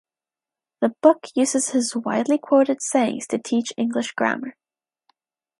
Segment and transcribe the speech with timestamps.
[0.79, 4.55] The book uses his widely quoted sayings to teach English grammar.